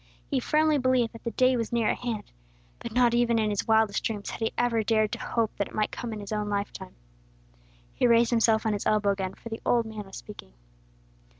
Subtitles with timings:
[0.31, 2.31] He firmly believed that the day was near at hand;
[2.79, 5.75] but not even in his wildest dreams had he ever dared to hope that it
[5.75, 6.95] might come in his own lifetime.
[7.93, 10.53] He raised himself on his elbow again, for the old man was speaking.